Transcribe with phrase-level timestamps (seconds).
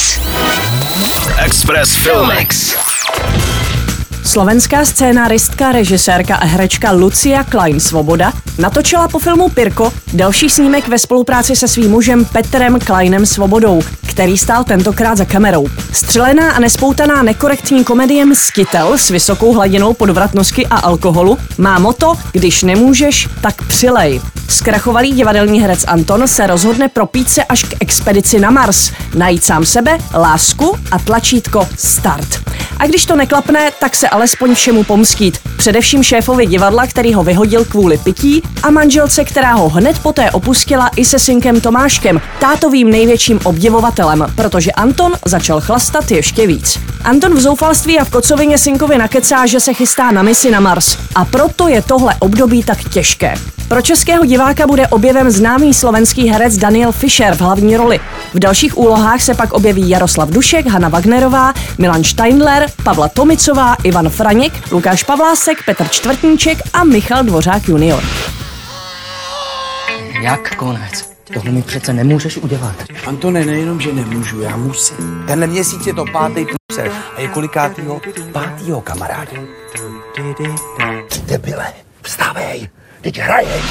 [0.00, 1.28] Express.
[1.44, 2.74] Express Filmix.
[4.24, 10.98] Slovenská scénaristka, režisérka a herečka Lucia Klein Svoboda natočila po filmu Pirko další snímek ve
[10.98, 15.68] spolupráci se svým mužem Petrem Kleinem Svobodou, který stál tentokrát za kamerou.
[15.92, 22.62] Střelená a nespoutaná nekorektní komedie Mskitel s vysokou hladinou podvratnosti a alkoholu má moto Když
[22.62, 24.20] nemůžeš, tak přilej.
[24.50, 29.64] Zkrachovalý divadelní herec Anton se rozhodne propít se až k expedici na Mars, najít sám
[29.64, 32.40] sebe, lásku a tlačítko Start.
[32.78, 35.38] A když to neklapne, tak se alespoň všemu pomstít.
[35.56, 40.90] Především šéfovi divadla, který ho vyhodil kvůli pití a manželce, která ho hned poté opustila
[40.96, 46.78] i se synkem Tomáškem, tátovým největším obdivovatelem, protože Anton začal chlastat ještě víc.
[47.04, 50.96] Anton v zoufalství a v kocovině synkovi nakecá, že se chystá na misi na Mars.
[51.14, 53.34] A proto je tohle období tak těžké.
[53.70, 58.00] Pro českého diváka bude objevem známý slovenský herec Daniel Fischer v hlavní roli.
[58.34, 64.08] V dalších úlohách se pak objeví Jaroslav Dušek, Hanna Wagnerová, Milan Steindler, Pavla Tomicová, Ivan
[64.08, 68.02] Franěk, Lukáš Pavlásek, Petr Čtvrtníček a Michal Dvořák junior.
[70.22, 71.10] Jak konec?
[71.34, 72.74] Tohle mi přece nemůžeš udělat.
[73.06, 75.24] Antone, nejenom, že nemůžu, já musím.
[75.26, 78.00] Tenhle měsíc je to pátý průser a je kolikátýho?
[78.32, 79.32] Pátýho, kamaráde.
[81.26, 81.66] Debile,
[82.02, 82.68] vstávej,
[83.00, 83.62] teď hraješ.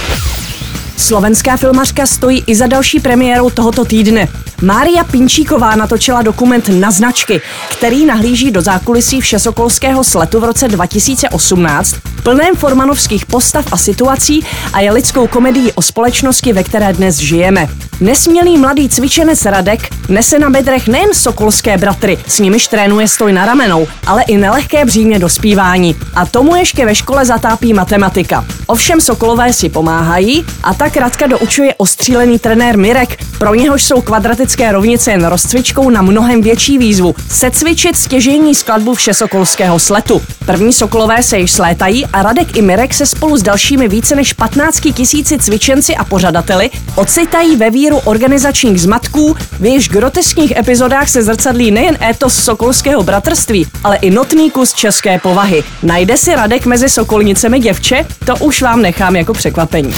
[0.97, 4.27] Slovenská filmařka stojí i za další premiérou tohoto týdne.
[4.61, 11.95] Mária Pinčíková natočila dokument Na značky, který nahlíží do zákulisí Všesokolského sletu v roce 2018,
[12.23, 17.67] plném formanovských postav a situací a je lidskou komedií o společnosti, ve které dnes žijeme.
[17.99, 23.45] Nesmělý mladý cvičenec Radek nese na bedrech nejen sokolské bratry, s nimiž trénuje stoj na
[23.45, 25.95] ramenou, ale i nelehké břímě dospívání.
[26.15, 28.45] A tomu ještě ve škole zatápí matematika.
[28.67, 34.02] Ovšem Sokolové si pomáhají a tak Radka doučuje ostřílený trenér Mirek, pro něhož jsou
[34.50, 37.16] kvadratické rovnice jen rozcvičkou na mnohem větší výzvu.
[37.30, 40.22] Secvičit stěžení skladbu všesokolského sletu.
[40.45, 44.33] První Sokolové se již slétají a Radek i Mirek se spolu s dalšími více než
[44.33, 51.23] 15 tisíci cvičenci a pořadateli ocitají ve víru organizačních zmatků, v jejichž groteskních epizodách se
[51.23, 55.64] zrcadlí nejen étos sokolského bratrství, ale i notný kus české povahy.
[55.83, 58.05] Najde si Radek mezi sokolnicemi děvče?
[58.26, 59.93] To už vám nechám jako překvapení.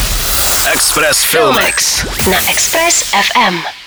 [0.73, 2.05] Express Filmix.
[2.31, 3.80] Na Express FM.